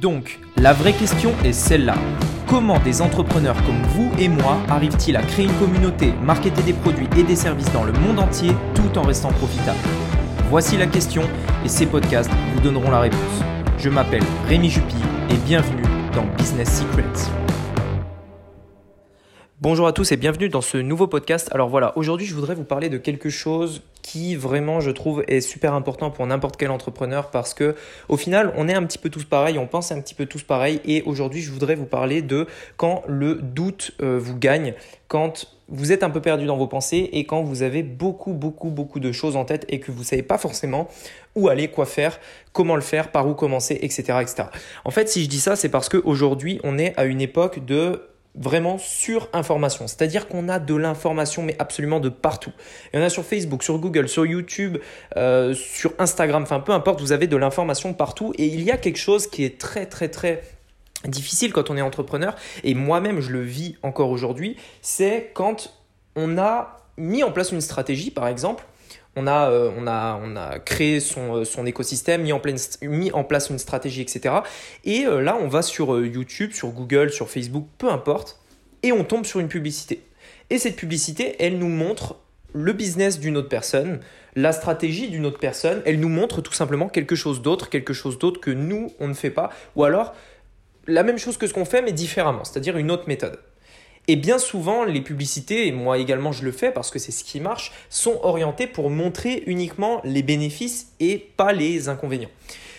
Donc, 0.00 0.38
la 0.56 0.72
vraie 0.72 0.92
question 0.92 1.32
est 1.44 1.52
celle-là. 1.52 1.96
Comment 2.46 2.78
des 2.78 3.02
entrepreneurs 3.02 3.56
comme 3.64 3.82
vous 3.94 4.12
et 4.20 4.28
moi 4.28 4.58
arrivent-ils 4.68 5.16
à 5.16 5.22
créer 5.22 5.46
une 5.46 5.58
communauté, 5.58 6.12
marketer 6.22 6.62
des 6.62 6.72
produits 6.72 7.08
et 7.16 7.24
des 7.24 7.34
services 7.34 7.72
dans 7.72 7.82
le 7.82 7.92
monde 7.92 8.20
entier 8.20 8.52
tout 8.76 8.96
en 8.96 9.02
restant 9.02 9.32
profitables? 9.32 9.78
Voici 10.50 10.76
la 10.76 10.86
question 10.86 11.22
et 11.64 11.68
ces 11.68 11.86
podcasts 11.86 12.30
vous 12.54 12.60
donneront 12.60 12.92
la 12.92 13.00
réponse. 13.00 13.42
Je 13.76 13.88
m'appelle 13.88 14.22
Rémi 14.46 14.70
Jupy 14.70 14.94
et 15.30 15.36
bienvenue 15.44 15.82
dans 16.14 16.26
Business 16.36 16.80
Secrets. 16.80 17.32
Bonjour 19.60 19.88
à 19.88 19.92
tous 19.92 20.12
et 20.12 20.16
bienvenue 20.16 20.48
dans 20.48 20.60
ce 20.60 20.78
nouveau 20.78 21.08
podcast. 21.08 21.48
Alors 21.50 21.68
voilà, 21.68 21.98
aujourd'hui 21.98 22.26
je 22.26 22.36
voudrais 22.36 22.54
vous 22.54 22.62
parler 22.62 22.88
de 22.88 22.98
quelque 22.98 23.30
chose 23.30 23.82
qui 24.08 24.36
vraiment 24.36 24.80
je 24.80 24.90
trouve 24.90 25.22
est 25.28 25.42
super 25.42 25.74
important 25.74 26.10
pour 26.10 26.26
n'importe 26.26 26.56
quel 26.56 26.70
entrepreneur 26.70 27.30
parce 27.30 27.52
que 27.52 27.76
au 28.08 28.16
final 28.16 28.54
on 28.56 28.66
est 28.66 28.72
un 28.74 28.82
petit 28.84 28.96
peu 28.96 29.10
tous 29.10 29.26
pareils, 29.26 29.58
on 29.58 29.66
pense 29.66 29.92
un 29.92 30.00
petit 30.00 30.14
peu 30.14 30.24
tous 30.24 30.42
pareils 30.42 30.80
et 30.86 31.02
aujourd'hui 31.02 31.42
je 31.42 31.52
voudrais 31.52 31.74
vous 31.74 31.84
parler 31.84 32.22
de 32.22 32.46
quand 32.78 33.02
le 33.06 33.34
doute 33.34 33.92
euh, 34.00 34.18
vous 34.18 34.34
gagne, 34.34 34.72
quand 35.08 35.48
vous 35.68 35.92
êtes 35.92 36.02
un 36.02 36.08
peu 36.08 36.22
perdu 36.22 36.46
dans 36.46 36.56
vos 36.56 36.66
pensées 36.66 37.10
et 37.12 37.26
quand 37.26 37.42
vous 37.42 37.62
avez 37.62 37.82
beaucoup 37.82 38.32
beaucoup 38.32 38.70
beaucoup 38.70 38.98
de 38.98 39.12
choses 39.12 39.36
en 39.36 39.44
tête 39.44 39.66
et 39.68 39.78
que 39.78 39.92
vous 39.92 40.00
ne 40.00 40.06
savez 40.06 40.22
pas 40.22 40.38
forcément 40.38 40.88
où 41.34 41.48
aller, 41.48 41.68
quoi 41.68 41.84
faire, 41.84 42.18
comment 42.54 42.76
le 42.76 42.80
faire, 42.80 43.12
par 43.12 43.28
où 43.28 43.34
commencer, 43.34 43.78
etc. 43.82 44.20
etc. 44.22 44.44
En 44.86 44.90
fait 44.90 45.10
si 45.10 45.22
je 45.22 45.28
dis 45.28 45.40
ça 45.40 45.54
c'est 45.54 45.68
parce 45.68 45.90
qu'aujourd'hui 45.90 46.60
on 46.64 46.78
est 46.78 46.98
à 46.98 47.04
une 47.04 47.20
époque 47.20 47.62
de 47.66 48.00
vraiment 48.38 48.78
sur 48.78 49.28
information. 49.32 49.86
C'est-à-dire 49.86 50.28
qu'on 50.28 50.48
a 50.48 50.58
de 50.58 50.74
l'information, 50.74 51.42
mais 51.42 51.56
absolument 51.58 52.00
de 52.00 52.08
partout. 52.08 52.52
Il 52.92 52.98
y 52.98 53.02
en 53.02 53.04
a 53.04 53.10
sur 53.10 53.24
Facebook, 53.24 53.62
sur 53.62 53.78
Google, 53.78 54.08
sur 54.08 54.24
YouTube, 54.24 54.78
euh, 55.16 55.54
sur 55.54 55.92
Instagram, 55.98 56.44
enfin 56.44 56.60
peu 56.60 56.72
importe, 56.72 57.00
vous 57.00 57.12
avez 57.12 57.26
de 57.26 57.36
l'information 57.36 57.92
partout. 57.92 58.32
Et 58.38 58.46
il 58.46 58.62
y 58.62 58.70
a 58.70 58.76
quelque 58.76 58.98
chose 58.98 59.26
qui 59.26 59.44
est 59.44 59.58
très 59.60 59.86
très 59.86 60.08
très 60.08 60.42
difficile 61.04 61.52
quand 61.52 61.70
on 61.70 61.76
est 61.76 61.82
entrepreneur, 61.82 62.34
et 62.64 62.74
moi-même 62.74 63.20
je 63.20 63.30
le 63.30 63.40
vis 63.40 63.76
encore 63.82 64.10
aujourd'hui, 64.10 64.56
c'est 64.82 65.30
quand 65.34 65.72
on 66.16 66.38
a 66.38 66.78
mis 66.96 67.22
en 67.22 67.30
place 67.30 67.52
une 67.52 67.60
stratégie, 67.60 68.10
par 68.10 68.26
exemple, 68.26 68.64
on 69.16 69.26
a, 69.26 69.50
euh, 69.50 69.70
on 69.76 69.86
a, 69.86 70.20
on 70.22 70.36
a 70.36 70.58
créé 70.58 71.00
son, 71.00 71.36
euh, 71.36 71.44
son 71.44 71.66
écosystème, 71.66 72.22
mis 72.22 72.32
en, 72.32 72.40
mis 72.82 73.12
en, 73.12 73.24
place 73.24 73.50
une 73.50 73.58
stratégie, 73.58 74.00
etc. 74.00 74.36
Et 74.84 75.06
euh, 75.06 75.20
là, 75.20 75.36
on 75.40 75.48
va 75.48 75.62
sur 75.62 76.04
YouTube, 76.04 76.52
sur 76.52 76.68
Google, 76.68 77.10
sur 77.10 77.28
Facebook, 77.28 77.66
peu 77.78 77.90
importe, 77.90 78.40
et 78.82 78.92
on 78.92 79.04
tombe 79.04 79.26
sur 79.26 79.40
une 79.40 79.48
publicité. 79.48 80.02
Et 80.50 80.58
cette 80.58 80.76
publicité, 80.76 81.36
elle 81.40 81.58
nous 81.58 81.68
montre 81.68 82.16
le 82.54 82.72
business 82.72 83.18
d'une 83.20 83.36
autre 83.36 83.48
personne, 83.48 84.00
la 84.34 84.52
stratégie 84.52 85.08
d'une 85.08 85.26
autre 85.26 85.38
personne, 85.38 85.82
elle 85.84 86.00
nous 86.00 86.08
montre 86.08 86.40
tout 86.40 86.52
simplement 86.52 86.88
quelque 86.88 87.16
chose 87.16 87.42
d'autre, 87.42 87.68
quelque 87.68 87.92
chose 87.92 88.18
d'autre 88.18 88.40
que 88.40 88.50
nous, 88.50 88.92
on 89.00 89.08
ne 89.08 89.14
fait 89.14 89.30
pas, 89.30 89.50
ou 89.74 89.84
alors 89.84 90.14
la 90.86 91.02
même 91.02 91.18
chose 91.18 91.36
que 91.36 91.46
ce 91.46 91.52
qu'on 91.52 91.66
fait, 91.66 91.82
mais 91.82 91.92
différemment, 91.92 92.44
c'est-à-dire 92.44 92.76
une 92.78 92.90
autre 92.90 93.08
méthode. 93.08 93.38
Et 94.10 94.16
bien 94.16 94.38
souvent, 94.38 94.84
les 94.84 95.02
publicités, 95.02 95.66
et 95.66 95.72
moi 95.72 95.98
également 95.98 96.32
je 96.32 96.42
le 96.42 96.50
fais 96.50 96.72
parce 96.72 96.90
que 96.90 96.98
c'est 96.98 97.12
ce 97.12 97.22
qui 97.22 97.40
marche, 97.40 97.72
sont 97.90 98.18
orientées 98.22 98.66
pour 98.66 98.88
montrer 98.88 99.42
uniquement 99.46 100.00
les 100.02 100.22
bénéfices 100.22 100.92
et 100.98 101.18
pas 101.36 101.52
les 101.52 101.90
inconvénients. 101.90 102.30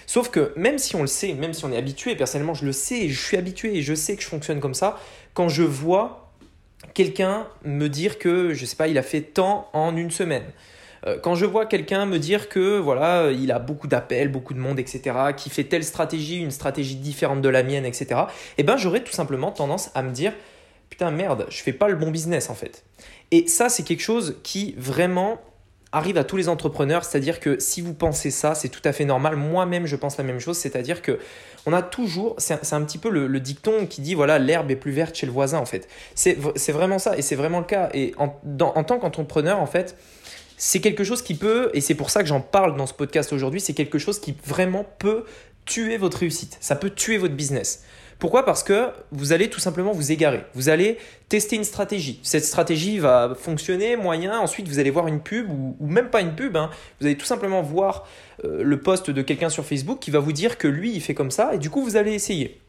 Sauf 0.08 0.30
que 0.30 0.52
même 0.56 0.80
si 0.80 0.96
on 0.96 1.02
le 1.02 1.08
sait, 1.08 1.34
même 1.34 1.54
si 1.54 1.64
on 1.66 1.72
est 1.72 1.78
habitué, 1.78 2.16
personnellement 2.16 2.56
je 2.56 2.66
le 2.66 2.72
sais, 2.72 3.10
je 3.10 3.22
suis 3.22 3.38
habitué 3.38 3.76
et 3.76 3.84
je 3.84 3.94
sais 3.94 4.16
que 4.16 4.24
je 4.24 4.28
fonctionne 4.28 4.60
comme 4.60 4.74
ça, 4.74 5.00
quand 5.36 5.50
je 5.50 5.62
vois 5.62 6.34
quelqu'un 6.96 7.48
me 7.64 7.88
dire 7.90 8.18
que, 8.18 8.56
je 8.56 8.66
sais 8.66 8.76
pas, 8.76 8.88
il 8.88 8.98
a 8.98 9.04
fait 9.04 9.22
tant 9.22 9.70
en 9.74 9.96
une 9.96 10.10
semaine, 10.10 10.46
euh, 11.06 11.20
quand 11.22 11.36
je 11.36 11.46
vois 11.46 11.68
quelqu'un 11.68 12.08
me 12.08 12.18
dire 12.18 12.50
que 12.50 12.80
voilà, 12.80 13.30
il 13.32 13.52
a 13.52 13.60
beaucoup 13.60 13.88
d'appels, 13.88 14.30
beaucoup 14.30 14.56
de 14.56 14.60
monde, 14.60 14.80
etc., 14.80 15.16
qui 15.38 15.52
fait 15.52 15.66
telle 15.66 15.84
stratégie, 15.84 16.40
une 16.40 16.50
stratégie 16.50 16.96
différente 16.96 17.42
de 17.42 17.50
la 17.50 17.62
mienne, 17.62 17.86
etc., 17.86 18.22
eh 18.58 18.64
ben 18.64 18.78
j'aurais 18.78 19.04
tout 19.04 19.12
simplement 19.12 19.52
tendance 19.52 19.92
à 19.94 20.02
me 20.02 20.10
dire 20.10 20.34
putain 20.90 21.12
merde, 21.12 21.46
je 21.50 21.62
fais 21.62 21.74
pas 21.74 21.88
le 21.88 21.96
bon 21.96 22.12
business 22.12 22.50
en 22.50 22.56
fait. 22.56 22.84
Et 23.32 23.48
ça, 23.48 23.70
c'est 23.70 23.84
quelque 23.84 24.02
chose 24.02 24.38
qui 24.44 24.74
vraiment 24.78 25.40
arrive 25.92 26.18
à 26.18 26.24
tous 26.24 26.38
les 26.38 26.50
entrepreneurs, 26.50 27.04
c'est-à-dire 27.04 27.40
que 27.40 27.60
si 27.60 27.82
vous 27.82 27.94
pensez 27.94 28.30
ça, 28.30 28.54
c'est 28.54 28.70
tout 28.70 28.82
à 28.84 28.92
fait 28.92 29.06
normal. 29.06 29.36
Moi-même, 29.36 29.88
je 29.88 29.96
pense 29.96 30.18
la 30.18 30.24
même 30.24 30.40
chose, 30.40 30.58
c'est-à-dire 30.58 31.02
que 31.02 31.20
on 31.66 31.74
a 31.74 31.82
toujours, 31.82 32.36
c'est 32.38 32.74
un, 32.74 32.84
petit 32.84 32.98
peu 32.98 33.10
le, 33.10 33.40
dicton 33.40 33.86
qui 33.88 34.02
dit 34.02 34.14
voilà, 34.14 34.40
l'herbe 34.40 34.70
est 34.72 34.76
plus 34.76 34.92
verte 34.92 35.16
chez 35.16 35.26
le 35.26 35.32
voisin 35.32 35.58
en 35.58 35.66
fait. 35.66 35.88
C'est 36.16 36.36
vraiment 36.72 37.00
ça 37.00 37.18
et 37.18 37.22
c'est 37.22 37.36
vraiment 37.36 37.60
le 37.60 37.66
cas. 37.66 37.90
Et 37.94 38.14
en, 38.18 38.40
en 38.62 38.84
tant 38.84 39.00
qu'entrepreneur, 39.00 39.60
en 39.60 39.66
fait, 39.66 39.96
c'est 40.58 40.82
quelque 40.82 41.04
chose 41.04 41.22
qui 41.22 41.36
peut, 41.36 41.72
et 41.74 41.82
c'est 41.82 41.96
pour 41.96 42.10
ça 42.10 42.22
que 42.22 42.28
j'en 42.28 42.42
parle 42.42 42.76
dans 42.76 42.86
ce 42.86 42.94
podcast 42.94 43.34
aujourd'hui, 43.34 43.62
c'est 43.62 43.74
quelque 43.74 43.98
chose 43.98 44.20
qui 44.20 44.36
vraiment 44.46 44.86
peut 45.00 45.24
tuer 45.66 45.98
votre 45.98 46.20
réussite. 46.20 46.58
Ça 46.60 46.76
peut 46.76 46.90
tuer 46.90 47.18
votre 47.18 47.36
business. 47.36 47.84
Pourquoi? 48.20 48.44
Parce 48.44 48.64
que 48.64 48.90
vous 49.12 49.32
allez 49.32 49.50
tout 49.50 49.62
simplement 49.62 49.94
vous 49.94 50.12
égarer. 50.12 50.44
Vous 50.54 50.68
allez 50.68 50.98
tester 51.30 51.56
une 51.56 51.64
stratégie. 51.64 52.20
Cette 52.22 52.44
stratégie 52.44 53.00
va 53.00 53.34
fonctionner, 53.34 53.96
moyen. 53.96 54.38
Ensuite, 54.38 54.68
vous 54.68 54.80
allez 54.80 54.92
voir 54.92 55.08
une 55.08 55.22
pub 55.22 55.50
ou, 55.50 55.76
même 55.80 56.10
pas 56.10 56.20
une 56.20 56.36
pub. 56.36 56.58
Hein. 56.58 56.70
Vous 57.00 57.08
allez 57.08 57.18
tout 57.18 57.26
simplement 57.26 57.62
voir 57.62 58.06
euh, 58.44 58.62
le 58.62 58.80
post 58.82 59.10
de 59.10 59.22
quelqu'un 59.22 59.48
sur 59.48 59.64
Facebook 59.64 60.00
qui 60.00 60.12
va 60.12 60.20
vous 60.20 60.34
dire 60.34 60.58
que 60.58 60.68
lui, 60.68 60.92
il 60.94 61.02
fait 61.02 61.14
comme 61.14 61.32
ça. 61.32 61.54
Et 61.54 61.58
du 61.60 61.70
coup, 61.70 61.82
vous 61.82 61.96
allez 61.96 62.14
essayer. 62.14 62.60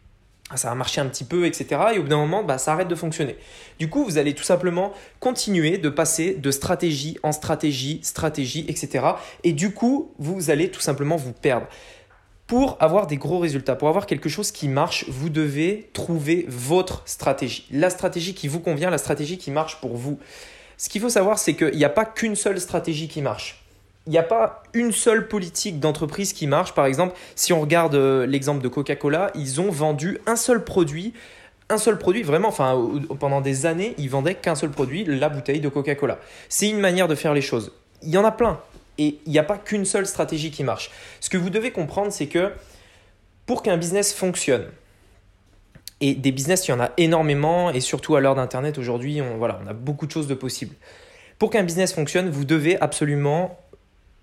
Ah, 0.53 0.57
ça 0.57 0.69
va 0.69 0.77
marcher 0.77 1.01
un 1.01 1.07
petit 1.07 1.25
peu, 1.25 1.47
etc. 1.47 1.81
Et 1.95 1.99
au 1.99 2.03
bout 2.03 2.09
d'un 2.09 2.17
moment, 2.17 2.45
bah, 2.45 2.59
ça 2.59 2.73
arrête 2.73 2.89
de 2.89 2.95
fonctionner. 2.95 3.37
Du 3.81 3.89
coup, 3.89 4.05
vous 4.05 4.19
allez 4.19 4.35
tout 4.35 4.45
simplement 4.45 4.93
continuer 5.19 5.79
de 5.79 5.89
passer 5.89 6.35
de 6.35 6.51
stratégie 6.53 7.19
en 7.25 7.33
stratégie, 7.33 8.01
stratégie, 8.03 8.67
etc. 8.69 9.05
Et 9.43 9.53
du 9.53 9.73
coup, 9.73 10.13
vous 10.19 10.51
allez 10.51 10.71
tout 10.71 10.81
simplement 10.81 11.17
vous 11.17 11.33
perdre. 11.33 11.67
Pour 12.51 12.77
avoir 12.81 13.07
des 13.07 13.17
gros 13.17 13.39
résultats, 13.39 13.77
pour 13.77 13.87
avoir 13.87 14.07
quelque 14.07 14.29
chose 14.29 14.51
qui 14.51 14.67
marche, 14.67 15.05
vous 15.07 15.29
devez 15.29 15.89
trouver 15.93 16.47
votre 16.49 17.03
stratégie. 17.07 17.65
La 17.71 17.91
stratégie 17.91 18.35
qui 18.35 18.49
vous 18.49 18.59
convient, 18.59 18.91
la 18.91 18.99
stratégie 18.99 19.39
qui 19.39 19.53
marche 19.53 19.81
pour 19.81 19.97
vous. 19.97 20.19
Ce 20.77 20.89
qu'il 20.89 21.01
faut 21.01 21.11
savoir, 21.11 21.39
c'est 21.39 21.55
qu'il 21.55 21.77
n'y 21.77 21.85
a 21.85 21.89
pas 21.89 22.05
qu'une 22.05 22.35
seule 22.35 22.61
stratégie 22.61 23.07
qui 23.07 23.23
marche. 23.23 23.63
Il 24.09 24.11
n'y 24.11 24.19
a 24.19 24.25
pas 24.25 24.65
une 24.75 24.91
seule 24.91 25.29
politique 25.29 25.79
d'entreprise 25.79 26.33
qui 26.33 26.49
marche. 26.49 26.75
Par 26.75 26.87
exemple, 26.87 27.15
si 27.37 27.53
on 27.53 27.61
regarde 27.61 27.95
euh, 27.95 28.27
l'exemple 28.27 28.61
de 28.61 28.69
Coca-Cola, 28.69 29.31
ils 29.37 29.61
ont 29.61 29.71
vendu 29.71 30.19
un 30.27 30.35
seul 30.35 30.65
produit 30.65 31.13
un 31.69 31.79
seul 31.79 31.99
produit, 31.99 32.25
vraiment, 32.25 32.49
enfin, 32.49 32.91
pendant 33.21 33.41
des 33.41 33.65
années, 33.65 33.95
ils 33.97 34.11
vendaient 34.11 34.35
qu'un 34.35 34.57
seul 34.57 34.71
produit, 34.71 35.05
la 35.05 35.29
bouteille 35.29 35.61
de 35.61 35.69
Coca-Cola. 35.69 36.19
C'est 36.49 36.69
une 36.69 36.81
manière 36.81 37.07
de 37.07 37.15
faire 37.15 37.33
les 37.33 37.43
choses. 37.43 37.71
Il 38.03 38.11
y 38.11 38.19
en 38.19 38.25
a 38.25 38.33
plein. 38.33 38.59
Et 39.01 39.19
il 39.25 39.33
n'y 39.33 39.39
a 39.39 39.43
pas 39.43 39.57
qu'une 39.57 39.87
seule 39.87 40.07
stratégie 40.07 40.51
qui 40.51 40.63
marche. 40.63 40.91
Ce 41.21 41.31
que 41.31 41.39
vous 41.39 41.49
devez 41.49 41.73
comprendre, 41.73 42.13
c'est 42.13 42.27
que 42.27 42.53
pour 43.47 43.63
qu'un 43.63 43.79
business 43.79 44.13
fonctionne, 44.13 44.67
et 46.03 46.15
des 46.15 46.33
business, 46.33 46.69
il 46.69 46.71
y 46.71 46.75
en 46.75 46.81
a 46.81 46.91
énormément, 46.99 47.71
et 47.71 47.81
surtout 47.81 48.15
à 48.15 48.21
l'heure 48.21 48.35
d'Internet 48.35 48.77
aujourd'hui, 48.79 49.21
on, 49.23 49.39
voilà, 49.39 49.59
on 49.65 49.67
a 49.67 49.73
beaucoup 49.73 50.07
de 50.07 50.13
choses 50.13 50.29
de 50.29 50.35
possibles. 50.35 50.75
Pour 51.39 51.51
qu'un 51.51 51.63
business 51.63 51.95
fonctionne, 51.95 52.29
vous 52.29 52.45
devez 52.45 52.79
absolument 52.81 53.59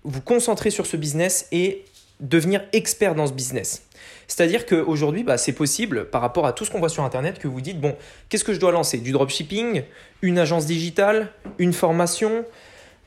vous 0.04 0.20
concentrer 0.20 0.70
sur 0.70 0.86
ce 0.86 0.96
business 0.96 1.48
et 1.50 1.84
devenir 2.20 2.64
expert 2.72 3.16
dans 3.16 3.26
ce 3.26 3.32
business. 3.32 3.82
C'est-à-dire 4.28 4.64
qu'aujourd'hui, 4.64 5.24
bah, 5.24 5.38
c'est 5.38 5.52
possible, 5.52 6.08
par 6.08 6.20
rapport 6.20 6.46
à 6.46 6.52
tout 6.52 6.64
ce 6.64 6.70
qu'on 6.70 6.78
voit 6.78 6.88
sur 6.88 7.02
Internet, 7.02 7.40
que 7.40 7.48
vous 7.48 7.60
dites, 7.60 7.80
bon, 7.80 7.96
qu'est-ce 8.28 8.44
que 8.44 8.52
je 8.52 8.60
dois 8.60 8.70
lancer? 8.70 8.98
Du 8.98 9.10
dropshipping, 9.10 9.82
une 10.22 10.38
agence 10.38 10.66
digitale, 10.66 11.32
une 11.58 11.72
formation, 11.72 12.44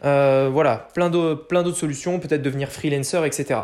euh, 0.04 0.50
voilà, 0.52 0.88
plein 0.94 1.10
d'autres 1.10 1.78
solutions, 1.78 2.20
peut-être 2.20 2.42
devenir 2.42 2.72
freelancer, 2.72 3.24
etc. 3.26 3.62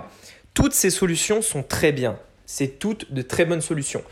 Toutes 0.53 0.73
ces 0.73 0.89
solutions 0.89 1.41
sont 1.41 1.63
très 1.63 1.91
bien. 1.91 2.17
C'est 2.45 2.79
toutes 2.79 3.11
de 3.13 3.21
très 3.21 3.45
bonnes 3.45 3.61
solutions. 3.61 4.03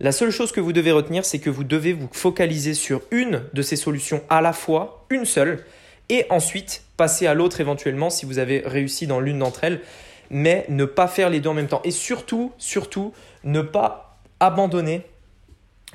La 0.00 0.10
seule 0.10 0.30
chose 0.30 0.52
que 0.52 0.60
vous 0.60 0.72
devez 0.72 0.90
retenir, 0.90 1.24
c'est 1.24 1.38
que 1.38 1.50
vous 1.50 1.64
devez 1.64 1.92
vous 1.92 2.08
focaliser 2.12 2.74
sur 2.74 3.02
une 3.10 3.42
de 3.52 3.62
ces 3.62 3.76
solutions 3.76 4.22
à 4.30 4.40
la 4.40 4.52
fois, 4.52 5.06
une 5.10 5.24
seule, 5.24 5.64
et 6.08 6.26
ensuite 6.30 6.82
passer 6.96 7.26
à 7.26 7.34
l'autre 7.34 7.60
éventuellement 7.60 8.10
si 8.10 8.26
vous 8.26 8.38
avez 8.38 8.62
réussi 8.64 9.06
dans 9.06 9.20
l'une 9.20 9.38
d'entre 9.38 9.64
elles, 9.64 9.80
mais 10.30 10.64
ne 10.68 10.84
pas 10.84 11.08
faire 11.08 11.30
les 11.30 11.40
deux 11.40 11.50
en 11.50 11.54
même 11.54 11.68
temps. 11.68 11.82
Et 11.84 11.90
surtout, 11.90 12.52
surtout, 12.58 13.12
ne 13.44 13.60
pas 13.60 14.18
abandonner 14.40 15.02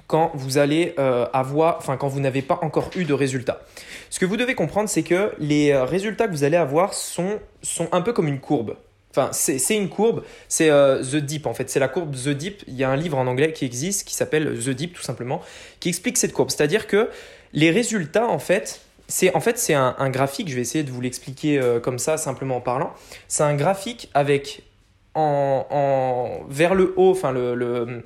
quand 0.08 0.32
vous 0.34 0.58
allez 0.58 0.96
euh, 1.00 1.26
avoir, 1.34 1.78
enfin 1.78 1.98
quand 1.98 2.08
vous 2.08 2.20
n'avez 2.20 2.42
pas 2.42 2.60
encore 2.62 2.90
eu 2.96 3.04
de 3.04 3.14
résultats. 3.14 3.62
Ce 4.10 4.20
que 4.20 4.26
vous 4.26 4.38
devez 4.38 4.56
comprendre, 4.56 4.90
c'est 4.90 5.04
que 5.04 5.34
les 5.38 5.72
euh, 5.72 5.84
résultats 5.84 6.28
que 6.28 6.32
vous 6.32 6.44
allez 6.44 6.58
avoir 6.58 6.94
sont, 6.94 7.40
sont 7.62 7.90
un 7.92 8.02
peu 8.02 8.14
comme 8.14 8.28
une 8.28 8.40
courbe. 8.40 8.76
Enfin, 9.12 9.30
c'est 9.32 9.76
une 9.76 9.90
courbe, 9.90 10.24
c'est 10.48 10.70
euh, 10.70 11.02
The 11.02 11.16
Deep 11.16 11.48
en 11.48 11.54
fait, 11.54 11.70
c'est 11.70 11.80
la 11.80 11.88
courbe 11.88 12.16
The 12.16 12.30
Deep. 12.30 12.64
Il 12.68 12.76
y 12.76 12.84
a 12.84 12.90
un 12.90 12.96
livre 12.96 13.18
en 13.18 13.26
anglais 13.26 13.52
qui 13.52 13.66
existe 13.66 14.08
qui 14.08 14.14
s'appelle 14.14 14.58
The 14.60 14.70
Deep 14.70 14.94
tout 14.94 15.02
simplement, 15.02 15.42
qui 15.80 15.90
explique 15.90 16.18
cette 16.18 16.34
courbe. 16.34 16.52
C'est-à-dire 16.52 16.88
que 16.88 17.10
les 17.54 17.72
résultats 17.72 18.28
en 18.28 18.40
fait, 18.40 18.82
c'est 19.08 19.34
en 19.34 19.40
fait 19.40 19.72
un, 19.74 20.10
graphique. 20.10 20.50
Je 20.50 20.56
vais 20.56 20.62
essayer 20.62 20.84
de 20.84 20.92
vous 20.92 21.02
l'expliquer 21.02 21.60
comme 21.82 21.98
ça 21.98 22.18
simplement 22.18 22.58
en 22.58 22.62
parlant. 22.62 22.94
C'est 23.28 23.44
un 23.44 23.56
graphique 23.56 24.10
avec 24.14 24.62
en, 25.16 25.66
en, 25.72 26.46
vers 26.48 26.76
le 26.76 26.94
haut, 26.96 27.12
enfin 27.12 27.32
le, 27.32 27.56
le 27.56 28.04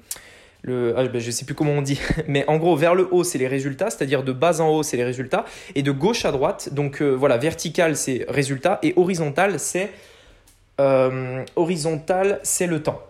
le, 0.64 0.94
ah, 0.98 1.06
ben, 1.06 1.20
je 1.20 1.32
sais 1.32 1.46
plus 1.46 1.56
comment 1.56 1.72
on 1.72 1.82
dit, 1.82 2.00
mais 2.28 2.46
en 2.48 2.58
gros 2.58 2.76
vers 2.76 2.96
le 2.96 3.08
haut 3.12 3.24
c'est 3.24 3.38
les 3.38 3.48
résultats, 3.48 3.90
c'est-à-dire 3.90 4.24
de 4.24 4.32
bas 4.32 4.62
en 4.62 4.70
haut 4.70 4.84
c'est 4.84 4.98
les 4.98 5.04
résultats, 5.04 5.46
et 5.76 5.84
de 5.84 5.92
gauche 5.92 6.26
à 6.26 6.32
droite, 6.32 6.74
donc 6.74 7.02
euh, 7.02 7.12
voilà, 7.12 7.38
vertical 7.38 7.96
c'est 7.96 8.26
résultat, 8.28 8.80
et 8.84 8.94
horizontal 8.96 9.60
c'est 9.60 9.90
euh, 10.80 11.44
horizontal 11.56 12.40
c'est 12.44 12.68
le 12.68 12.82
temps. 12.82 13.02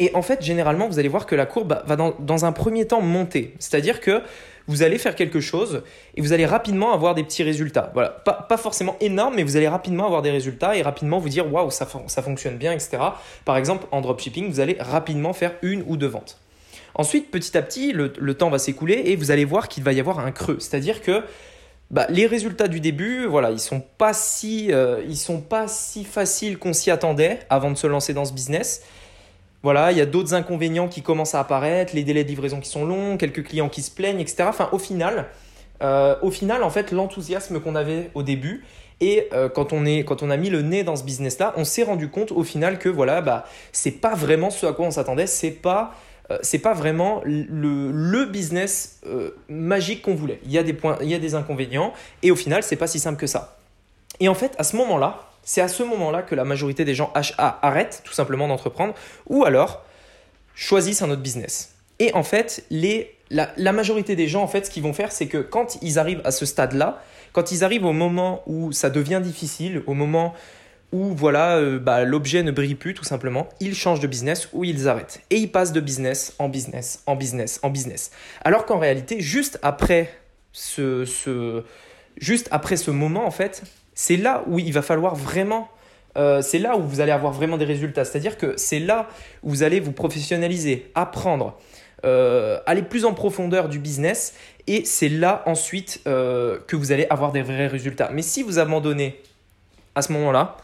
Et 0.00 0.10
en 0.14 0.22
fait, 0.22 0.42
généralement, 0.42 0.88
vous 0.88 0.98
allez 0.98 1.08
voir 1.08 1.24
que 1.24 1.36
la 1.36 1.46
courbe 1.46 1.80
va 1.86 1.94
dans, 1.94 2.14
dans 2.18 2.44
un 2.44 2.50
premier 2.50 2.84
temps 2.84 3.00
monter. 3.00 3.54
C'est-à-dire 3.60 4.00
que 4.00 4.22
vous 4.66 4.82
allez 4.82 4.98
faire 4.98 5.14
quelque 5.14 5.40
chose 5.40 5.82
et 6.16 6.20
vous 6.20 6.32
allez 6.32 6.46
rapidement 6.46 6.92
avoir 6.92 7.14
des 7.14 7.22
petits 7.22 7.42
résultats. 7.42 7.90
Voilà, 7.94 8.08
pas, 8.10 8.32
pas 8.32 8.56
forcément 8.56 8.96
énorme, 9.00 9.34
mais 9.36 9.42
vous 9.42 9.56
allez 9.56 9.68
rapidement 9.68 10.06
avoir 10.06 10.22
des 10.22 10.30
résultats 10.30 10.76
et 10.76 10.82
rapidement 10.82 11.18
vous 11.18 11.28
dire 11.28 11.52
waouh, 11.52 11.70
ça, 11.70 11.86
ça 12.06 12.22
fonctionne 12.22 12.56
bien, 12.56 12.72
etc. 12.72 12.98
Par 13.44 13.56
exemple, 13.56 13.86
en 13.92 14.00
dropshipping, 14.00 14.50
vous 14.50 14.60
allez 14.60 14.76
rapidement 14.80 15.32
faire 15.32 15.52
une 15.62 15.84
ou 15.86 15.96
deux 15.96 16.08
ventes. 16.08 16.40
Ensuite, 16.94 17.30
petit 17.30 17.56
à 17.56 17.62
petit, 17.62 17.92
le, 17.92 18.34
temps 18.34 18.50
va 18.50 18.58
s'écouler 18.58 19.02
et 19.06 19.16
vous 19.16 19.30
allez 19.30 19.44
voir 19.44 19.68
qu'il 19.68 19.82
va 19.82 19.92
y 19.92 20.00
avoir 20.00 20.20
un 20.20 20.30
creux. 20.30 20.58
C'est-à-dire 20.60 21.02
que 21.02 21.22
bah, 21.90 22.06
les 22.08 22.26
résultats 22.26 22.68
du 22.68 22.80
début, 22.80 23.26
voilà, 23.26 23.50
ils 23.50 23.60
sont 23.60 23.80
pas 23.80 24.12
si, 24.12 24.72
euh, 24.72 25.02
ils 25.08 25.16
sont 25.16 25.40
pas 25.40 25.66
si 25.68 26.04
faciles 26.04 26.58
qu'on 26.58 26.72
s'y 26.72 26.90
attendait 26.90 27.40
avant 27.50 27.70
de 27.70 27.76
se 27.76 27.86
lancer 27.86 28.14
dans 28.14 28.24
ce 28.24 28.32
business. 28.32 28.82
Voilà, 29.62 29.92
il 29.92 29.98
y 29.98 30.00
a 30.00 30.06
d'autres 30.06 30.34
inconvénients 30.34 30.88
qui 30.88 31.02
commencent 31.02 31.34
à 31.34 31.40
apparaître, 31.40 31.94
les 31.94 32.04
délais 32.04 32.22
de 32.22 32.28
livraison 32.28 32.60
qui 32.60 32.68
sont 32.68 32.84
longs, 32.84 33.16
quelques 33.16 33.44
clients 33.44 33.68
qui 33.68 33.82
se 33.82 33.90
plaignent, 33.90 34.20
etc. 34.20 34.44
Enfin, 34.48 34.68
au 34.72 34.78
final, 34.78 35.26
euh, 35.82 36.16
au 36.22 36.30
final, 36.30 36.62
en 36.62 36.70
fait, 36.70 36.92
l'enthousiasme 36.92 37.60
qu'on 37.60 37.74
avait 37.74 38.10
au 38.14 38.22
début 38.22 38.64
et 39.00 39.28
euh, 39.32 39.48
quand, 39.48 39.72
on 39.72 39.84
est, 39.84 40.04
quand 40.04 40.22
on 40.22 40.30
a 40.30 40.36
mis 40.36 40.50
le 40.50 40.62
nez 40.62 40.84
dans 40.84 40.96
ce 40.96 41.04
business-là, 41.04 41.54
on 41.56 41.64
s'est 41.64 41.82
rendu 41.82 42.08
compte 42.08 42.30
au 42.30 42.44
final 42.44 42.78
que 42.78 42.88
voilà, 42.88 43.20
bah, 43.20 43.44
c'est 43.72 43.90
pas 43.90 44.14
vraiment 44.14 44.50
ce 44.50 44.66
à 44.66 44.72
quoi 44.72 44.86
on 44.86 44.90
s'attendait, 44.90 45.26
c'est 45.26 45.50
pas 45.50 45.94
euh, 46.30 46.38
c'est 46.42 46.58
pas 46.58 46.74
vraiment 46.74 47.20
le, 47.24 47.90
le 47.90 48.24
business 48.24 49.00
magique 49.48 50.02
qu'on 50.02 50.14
voulait. 50.14 50.40
Il 50.44 50.52
y 50.52 50.58
a 50.58 50.62
des 50.62 50.72
points, 50.72 50.98
il 51.02 51.08
y 51.08 51.14
a 51.14 51.18
des 51.18 51.34
inconvénients 51.34 51.92
et 52.22 52.30
au 52.30 52.36
final, 52.36 52.62
c'est 52.62 52.76
pas 52.76 52.86
si 52.86 52.98
simple 52.98 53.18
que 53.18 53.26
ça. 53.26 53.58
Et 54.20 54.28
en 54.28 54.34
fait, 54.34 54.54
à 54.58 54.64
ce 54.64 54.76
moment-là, 54.76 55.28
c'est 55.44 55.60
à 55.60 55.68
ce 55.68 55.82
moment-là 55.82 56.22
que 56.22 56.34
la 56.34 56.44
majorité 56.44 56.84
des 56.84 56.94
gens 56.94 57.12
HA 57.14 57.58
arrêtent 57.62 58.02
tout 58.04 58.12
simplement 58.12 58.48
d'entreprendre 58.48 58.94
ou 59.26 59.44
alors 59.44 59.82
choisissent 60.54 61.02
un 61.02 61.10
autre 61.10 61.22
business. 61.22 61.74
Et 61.98 62.12
en 62.14 62.22
fait, 62.22 62.64
les, 62.70 63.14
la, 63.30 63.72
majorité 63.72 64.16
des 64.16 64.26
gens, 64.26 64.42
en 64.42 64.48
fait, 64.48 64.66
ce 64.66 64.70
qu'ils 64.70 64.82
vont 64.82 64.92
faire, 64.92 65.12
c'est 65.12 65.26
que 65.26 65.38
quand 65.38 65.78
ils 65.82 65.98
arrivent 65.98 66.22
à 66.24 66.30
ce 66.30 66.46
stade-là, 66.46 67.02
quand 67.32 67.52
ils 67.52 67.62
arrivent 67.62 67.84
au 67.84 67.92
moment 67.92 68.42
où 68.46 68.72
ça 68.72 68.90
devient 68.90 69.20
difficile, 69.22 69.82
au 69.86 69.94
moment 69.94 70.34
où 70.94 71.12
voilà, 71.12 71.56
euh, 71.56 71.80
bah, 71.80 72.04
l'objet 72.04 72.44
ne 72.44 72.52
brille 72.52 72.76
plus 72.76 72.94
tout 72.94 73.02
simplement, 73.02 73.48
ils 73.58 73.74
changent 73.74 73.98
de 73.98 74.06
business 74.06 74.48
ou 74.52 74.62
ils 74.62 74.86
arrêtent. 74.86 75.20
Et 75.30 75.38
ils 75.38 75.50
passent 75.50 75.72
de 75.72 75.80
business 75.80 76.34
en 76.38 76.48
business, 76.48 77.02
en 77.06 77.16
business, 77.16 77.58
en 77.64 77.70
business. 77.70 78.12
Alors 78.44 78.64
qu'en 78.64 78.78
réalité, 78.78 79.18
juste 79.18 79.58
après 79.62 80.08
ce, 80.52 81.04
moment, 82.90 83.26
en 83.26 83.32
fait, 83.32 83.64
c'est 83.92 84.16
là 84.16 84.44
où 84.46 84.60
il 84.60 84.72
va 84.72 84.82
falloir 84.82 85.16
vraiment 85.16 85.68
euh, 86.16 86.42
c'est 86.42 86.60
là 86.60 86.76
où 86.76 86.82
vous 86.82 87.00
allez 87.00 87.10
avoir 87.10 87.32
vraiment 87.32 87.58
des 87.58 87.64
résultats. 87.64 88.04
C'est-à-dire 88.04 88.38
que 88.38 88.54
c'est 88.56 88.78
là 88.78 89.08
où 89.42 89.50
vous 89.50 89.62
allez 89.64 89.80
vous 89.80 89.90
professionnaliser, 89.90 90.92
apprendre, 90.94 91.58
euh, 92.04 92.60
aller 92.66 92.82
plus 92.82 93.04
en 93.04 93.14
profondeur 93.14 93.68
du 93.68 93.80
business 93.80 94.34
et 94.68 94.84
c'est 94.84 95.08
là 95.08 95.42
ensuite 95.46 96.02
que 96.04 96.76
vous 96.76 96.92
allez 96.92 97.08
avoir 97.10 97.32
des 97.32 97.42
vrais 97.42 97.66
résultats. 97.66 98.10
Mais 98.12 98.22
si 98.22 98.44
vous 98.44 98.60
abandonnez 98.60 99.20
à 99.96 100.02
ce 100.02 100.12
moment-là, 100.12 100.56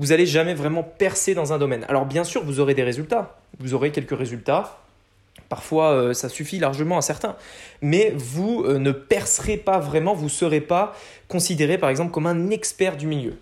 vous 0.00 0.06
n'allez 0.06 0.24
jamais 0.24 0.54
vraiment 0.54 0.82
percer 0.82 1.34
dans 1.34 1.52
un 1.52 1.58
domaine. 1.58 1.84
Alors 1.86 2.06
bien 2.06 2.24
sûr, 2.24 2.42
vous 2.42 2.58
aurez 2.58 2.72
des 2.72 2.82
résultats. 2.82 3.38
Vous 3.58 3.74
aurez 3.74 3.92
quelques 3.92 4.16
résultats. 4.16 4.80
Parfois, 5.50 5.92
euh, 5.92 6.14
ça 6.14 6.30
suffit 6.30 6.58
largement 6.58 6.96
à 6.96 7.02
certains. 7.02 7.36
Mais 7.82 8.14
vous 8.16 8.64
euh, 8.64 8.78
ne 8.78 8.92
percerez 8.92 9.58
pas 9.58 9.78
vraiment, 9.78 10.14
vous 10.14 10.24
ne 10.24 10.30
serez 10.30 10.62
pas 10.62 10.96
considéré 11.28 11.76
par 11.76 11.90
exemple 11.90 12.12
comme 12.12 12.26
un 12.26 12.48
expert 12.48 12.96
du 12.96 13.06
milieu. 13.06 13.34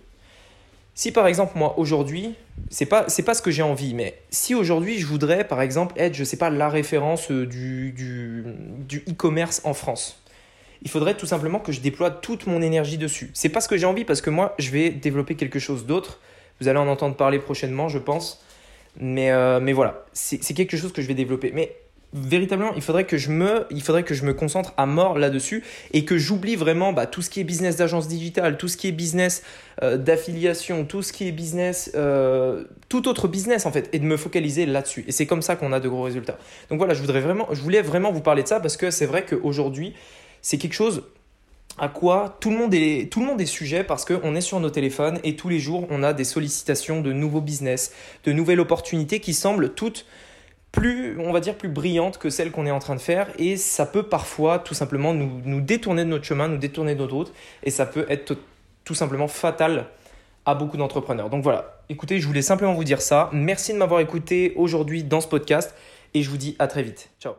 Si 0.96 1.12
par 1.12 1.28
exemple 1.28 1.56
moi 1.56 1.78
aujourd'hui, 1.78 2.34
c'est 2.70 2.87
pas 2.87 3.06
pas 3.25 3.34
ce 3.34 3.40
que 3.40 3.52
j'ai 3.52 3.62
envie, 3.62 3.94
mais 3.94 4.19
si 4.31 4.56
aujourd'hui 4.56 4.99
je 4.99 5.06
voudrais 5.06 5.46
par 5.46 5.62
exemple 5.62 5.94
être 5.96 6.14
je 6.14 6.25
sais 6.25 6.37
pas 6.37 6.50
la 6.50 6.69
référence 6.69 7.31
euh, 7.31 7.46
du 7.46 7.94
du 7.96 9.04
e-commerce 9.08 9.61
en 9.62 9.75
France, 9.75 10.20
il 10.82 10.90
faudrait 10.90 11.16
tout 11.16 11.26
simplement 11.26 11.61
que 11.61 11.70
je 11.70 11.81
déploie 11.81 12.11
toute 12.11 12.49
mon 12.49 12.62
énergie 12.62 12.99
dessus. 12.99 13.31
C'est 13.32 13.49
pas 13.49 13.61
ce 13.61 13.69
que 13.69 13.76
j'ai 13.76 13.87
envie 13.87 14.04
parce 14.04 14.20
que 14.20 14.31
moi 14.31 14.56
je 14.58 14.70
vais 14.70 14.90
développer 14.90 15.37
quelque 15.37 15.61
chose 15.61 15.87
d'autre. 15.87 16.19
Vous 16.60 16.69
allez 16.69 16.78
en 16.78 16.88
entendre 16.88 17.16
parler 17.16 17.38
prochainement, 17.38 17.88
je 17.88 17.99
pense. 17.99 18.44
Mais, 19.00 19.31
mais 19.60 19.72
voilà, 19.72 20.06
c'est 20.12 20.55
quelque 20.55 20.76
chose 20.76 20.93
que 20.93 21.02
je 21.02 21.06
vais 21.06 21.14
développer. 21.14 21.52
Mais 21.55 21.76
véritablement, 22.12 22.72
il 22.75 22.82
faudrait 22.82 23.05
que 23.05 23.19
je 23.19 23.31
me, 23.31 23.66
il 23.70 23.82
faudrait 23.82 24.02
que 24.02 24.14
je 24.14 24.25
me 24.25 24.32
concentre 24.32 24.72
à 24.76 24.87
mort 24.87 25.19
là-dessus 25.19 25.62
et 25.93 26.05
que 26.05 26.16
j'oublie 26.16 26.56
vraiment 26.56 26.93
bah, 26.93 27.06
tout 27.06 27.22
ce 27.22 27.28
qui 27.28 27.40
est 27.40 27.44
business 27.44 27.76
d'agence 27.76 28.08
digitale, 28.08 28.56
tout 28.56 28.69
ce 28.69 28.76
qui 28.76 28.88
est 28.88 28.93
business 28.93 29.43
euh, 29.82 29.96
d'affiliation, 29.96 30.84
tout 30.84 31.02
ce 31.02 31.12
qui 31.12 31.28
est 31.28 31.32
business, 31.32 31.90
euh, 31.94 32.64
tout 32.88 33.08
autre 33.08 33.28
business 33.28 33.66
en 33.66 33.72
fait, 33.72 33.90
et 33.93 33.99
de 33.99 34.04
me 34.04 34.16
focaliser 34.16 34.64
là-dessus. 34.64 35.04
Et 35.06 35.12
c'est 35.12 35.26
comme 35.26 35.43
ça 35.43 35.56
qu'on 35.56 35.72
a 35.72 35.81
de 35.81 35.88
gros 35.88 36.02
résultats. 36.02 36.38
Donc 36.70 36.78
voilà, 36.78 36.94
je 36.94 37.00
voudrais 37.00 37.20
vraiment, 37.20 37.49
je 37.52 37.61
voulais 37.61 37.82
vraiment 37.82 38.11
vous 38.11 38.22
parler 38.22 38.43
de 38.43 38.49
ça 38.49 38.61
parce 38.61 38.76
que 38.76 38.90
c'est 38.90 39.06
vrai 39.06 39.25
qu'aujourd'hui, 39.25 39.94
c'est 40.40 40.56
quelque 40.56 40.75
chose 40.75 41.04
à 41.78 41.88
quoi 41.88 42.36
tout 42.40 42.50
le 42.50 42.56
monde 42.56 42.75
est, 42.75 43.46
sujet 43.46 43.84
parce 43.84 44.04
qu'on 44.04 44.34
est 44.34 44.40
sur 44.40 44.60
nos 44.60 44.70
téléphones 44.70 45.20
et 45.25 45.36
tous 45.36 45.48
les 45.48 45.58
jours 45.58 45.86
on 45.90 46.02
a 46.02 46.12
des 46.12 46.25
sollicitations 46.25 47.00
de 47.00 47.12
nouveaux 47.12 47.40
business, 47.40 47.92
de 48.25 48.32
nouvelles 48.32 48.60
opportunités 48.60 49.20
qui 49.20 49.34
semblent 49.34 49.75
toutes 49.75 50.06
plus, 50.72 51.19
on 51.19 51.32
va 51.32 51.40
dire, 51.40 51.56
plus 51.56 51.69
brillante 51.69 52.19
que 52.19 52.30
celle 52.30 52.50
qu'on 52.50 52.66
est 52.66 52.70
en 52.70 52.78
train 52.78 52.94
de 52.94 53.00
faire 53.00 53.28
et 53.38 53.56
ça 53.56 53.86
peut 53.86 54.02
parfois 54.02 54.58
tout 54.58 54.75
simplement 54.75 55.14
nous, 55.14 55.40
nous 55.44 55.60
détourner 55.60 56.04
de 56.04 56.10
notre 56.10 56.25
chemin, 56.25 56.48
nous 56.48 56.58
détourner 56.58 56.94
de 56.94 57.00
notre 57.00 57.14
route 57.14 57.32
et 57.62 57.70
ça 57.70 57.86
peut 57.86 58.06
être 58.08 58.36
tout 58.84 58.94
simplement 58.94 59.28
fatal 59.28 59.86
à 60.46 60.54
beaucoup 60.54 60.76
d'entrepreneurs. 60.76 61.30
Donc 61.30 61.42
voilà, 61.42 61.82
écoutez, 61.88 62.20
je 62.20 62.26
voulais 62.26 62.42
simplement 62.42 62.75
vous 62.75 62.84
dire 62.84 63.02
ça. 63.02 63.28
Merci 63.32 63.72
de 63.72 63.78
m'avoir 63.78 64.00
écouté 64.00 64.52
aujourd'hui 64.56 65.04
dans 65.04 65.20
ce 65.20 65.28
podcast 65.28 65.75
et 66.14 66.22
je 66.22 66.30
vous 66.30 66.38
dis 66.38 66.56
à 66.58 66.69
très 66.69 66.82
vite. 66.82 67.10
Ciao 67.20 67.34